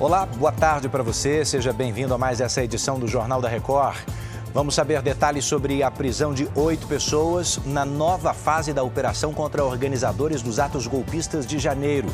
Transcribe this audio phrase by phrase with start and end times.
[0.00, 1.44] Olá, boa tarde para você.
[1.44, 3.98] Seja bem-vindo a mais essa edição do Jornal da Record.
[4.54, 9.62] Vamos saber detalhes sobre a prisão de oito pessoas na nova fase da operação contra
[9.62, 12.08] organizadores dos atos golpistas de janeiro.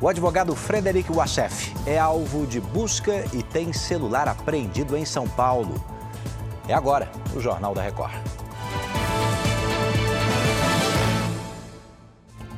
[0.00, 5.74] O advogado Frederic Wassef é alvo de busca e tem celular apreendido em São Paulo.
[6.68, 8.14] É agora, o Jornal da Record.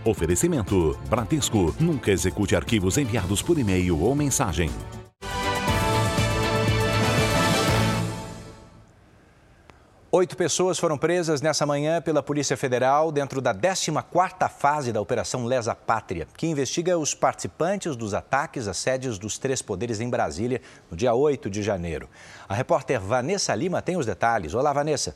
[0.05, 1.75] Oferecimento: Bradesco.
[1.79, 4.71] Nunca execute arquivos enviados por e-mail ou mensagem.
[10.13, 15.45] Oito pessoas foram presas nessa manhã pela Polícia Federal dentro da 14ª fase da Operação
[15.45, 20.61] Lesa Pátria, que investiga os participantes dos ataques às sedes dos três poderes em Brasília
[20.91, 22.09] no dia 8 de janeiro.
[22.49, 24.53] A repórter Vanessa Lima tem os detalhes.
[24.53, 25.15] Olá, Vanessa.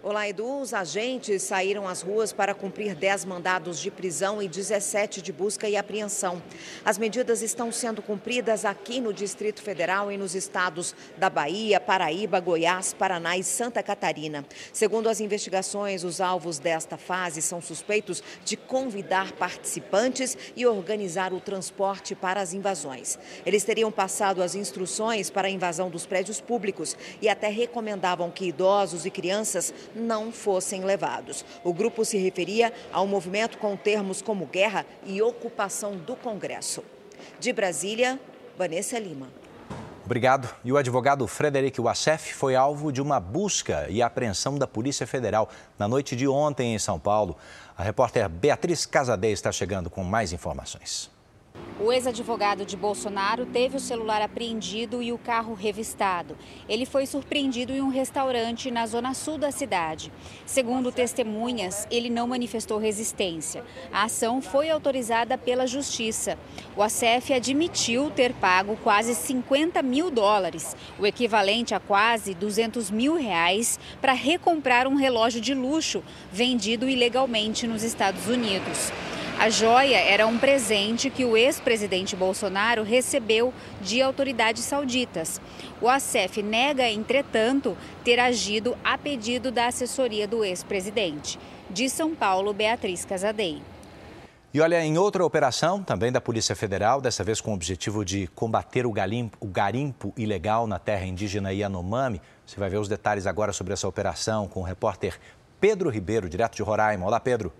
[0.00, 0.60] Olá, Edu.
[0.60, 5.68] Os agentes saíram às ruas para cumprir 10 mandados de prisão e 17 de busca
[5.68, 6.40] e apreensão.
[6.84, 12.38] As medidas estão sendo cumpridas aqui no Distrito Federal e nos estados da Bahia, Paraíba,
[12.38, 14.46] Goiás, Paraná e Santa Catarina.
[14.72, 21.40] Segundo as investigações, os alvos desta fase são suspeitos de convidar participantes e organizar o
[21.40, 23.18] transporte para as invasões.
[23.44, 28.46] Eles teriam passado as instruções para a invasão dos prédios públicos e até recomendavam que
[28.46, 31.44] idosos e crianças não fossem levados.
[31.64, 36.82] O grupo se referia ao movimento com termos como guerra e ocupação do Congresso.
[37.40, 38.18] De Brasília,
[38.56, 39.28] Vanessa Lima.
[40.04, 40.48] Obrigado.
[40.64, 45.50] E o advogado Frederic Wassef foi alvo de uma busca e apreensão da Polícia Federal
[45.78, 47.36] na noite de ontem em São Paulo.
[47.76, 51.10] A repórter Beatriz Casadei está chegando com mais informações.
[51.80, 56.36] O ex-advogado de Bolsonaro teve o celular apreendido e o carro revistado.
[56.68, 60.12] Ele foi surpreendido em um restaurante na zona sul da cidade.
[60.44, 63.64] Segundo testemunhas, ele não manifestou resistência.
[63.92, 66.36] A ação foi autorizada pela Justiça.
[66.76, 73.14] O ACF admitiu ter pago quase 50 mil dólares, o equivalente a quase 200 mil
[73.14, 78.90] reais, para recomprar um relógio de luxo vendido ilegalmente nos Estados Unidos.
[79.38, 85.40] A joia era um presente que o ex-presidente Bolsonaro recebeu de autoridades sauditas.
[85.80, 91.38] O ACF nega, entretanto, ter agido a pedido da assessoria do ex-presidente.
[91.70, 93.62] De São Paulo, Beatriz Casadei.
[94.52, 98.26] E olha, em outra operação, também da Polícia Federal, dessa vez com o objetivo de
[98.34, 102.20] combater o, galimpo, o garimpo ilegal na terra indígena Yanomami.
[102.44, 105.16] Você vai ver os detalhes agora sobre essa operação com o repórter
[105.60, 107.06] Pedro Ribeiro, direto de Roraima.
[107.06, 107.52] Olá, Pedro.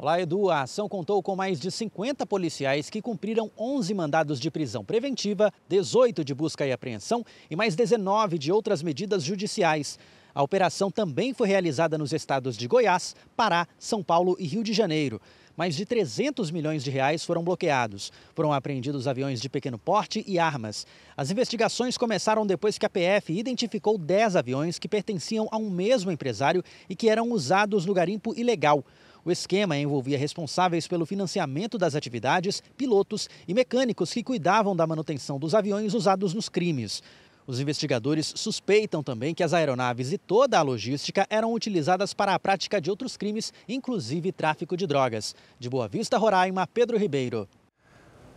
[0.00, 0.48] Olá, Edu.
[0.48, 5.52] A ação contou com mais de 50 policiais que cumpriram 11 mandados de prisão preventiva,
[5.68, 9.98] 18 de busca e apreensão e mais 19 de outras medidas judiciais.
[10.32, 14.72] A operação também foi realizada nos estados de Goiás, Pará, São Paulo e Rio de
[14.72, 15.20] Janeiro.
[15.56, 18.12] Mais de 300 milhões de reais foram bloqueados.
[18.36, 20.86] Foram apreendidos aviões de pequeno porte e armas.
[21.16, 26.12] As investigações começaram depois que a PF identificou 10 aviões que pertenciam a um mesmo
[26.12, 28.84] empresário e que eram usados no garimpo ilegal.
[29.28, 35.38] O esquema envolvia responsáveis pelo financiamento das atividades, pilotos e mecânicos que cuidavam da manutenção
[35.38, 37.02] dos aviões usados nos crimes.
[37.46, 42.38] Os investigadores suspeitam também que as aeronaves e toda a logística eram utilizadas para a
[42.38, 45.34] prática de outros crimes, inclusive tráfico de drogas.
[45.60, 47.46] De Boa Vista, Roraima, Pedro Ribeiro.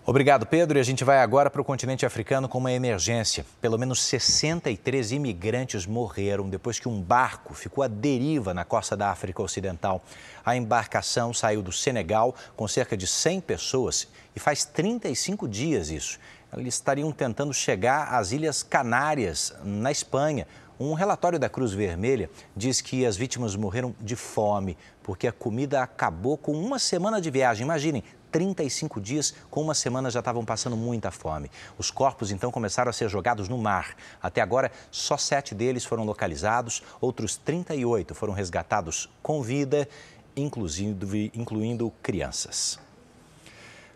[0.03, 0.79] Obrigado, Pedro.
[0.79, 3.45] E a gente vai agora para o continente africano com uma emergência.
[3.62, 9.12] Pelo menos 63 imigrantes morreram depois que um barco ficou à deriva na costa da
[9.12, 10.03] África Ocidental.
[10.44, 16.18] A embarcação saiu do Senegal com cerca de 100 pessoas e faz 35 dias isso.
[16.57, 20.47] Eles estariam tentando chegar às Ilhas Canárias, na Espanha.
[20.79, 25.83] Um relatório da Cruz Vermelha diz que as vítimas morreram de fome, porque a comida
[25.83, 27.63] acabou com uma semana de viagem.
[27.63, 31.52] Imaginem, 35 dias, com uma semana já estavam passando muita fome.
[31.78, 33.96] Os corpos então começaram a ser jogados no mar.
[34.22, 39.88] Até agora, só sete deles foram localizados, outros 38 foram resgatados com vida,
[40.36, 42.80] inclusive, incluindo crianças.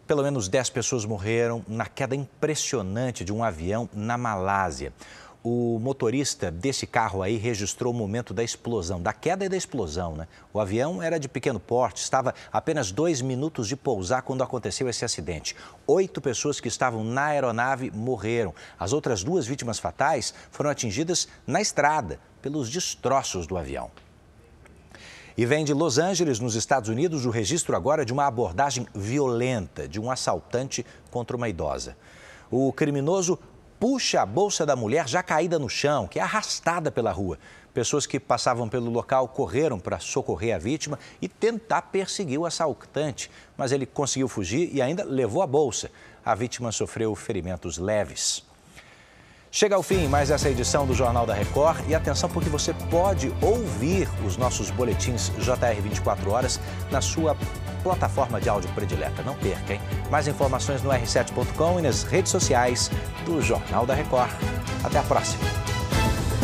[0.05, 4.93] Pelo menos 10 pessoas morreram na queda impressionante de um avião na Malásia
[5.47, 10.15] o motorista desse carro aí registrou o momento da explosão, da queda e da explosão,
[10.15, 10.27] né?
[10.51, 15.05] O avião era de pequeno porte, estava apenas dois minutos de pousar quando aconteceu esse
[15.05, 15.55] acidente.
[15.85, 18.55] Oito pessoas que estavam na aeronave morreram.
[18.79, 23.91] As outras duas vítimas fatais foram atingidas na estrada pelos destroços do avião.
[25.37, 29.87] E vem de Los Angeles, nos Estados Unidos, o registro agora de uma abordagem violenta
[29.87, 31.95] de um assaltante contra uma idosa.
[32.49, 33.37] O criminoso
[33.87, 37.37] puxa a bolsa da mulher já caída no chão, que é arrastada pela rua.
[37.71, 43.29] Pessoas que passavam pelo local correram para socorrer a vítima e tentar perseguir o assaltante,
[43.55, 45.91] mas ele conseguiu fugir e ainda levou a bolsa.
[46.25, 48.43] A vítima sofreu ferimentos leves.
[49.55, 53.33] Chega ao fim mais essa edição do Jornal da Record e atenção porque você pode
[53.41, 56.59] ouvir os nossos boletins JR 24 horas
[56.91, 57.37] na sua
[57.81, 59.23] plataforma de áudio predileta.
[59.23, 59.81] Não perca, hein?
[60.11, 62.91] Mais informações no r7.com e nas redes sociais
[63.23, 64.31] do Jornal da Record.
[64.83, 65.74] Até a próxima.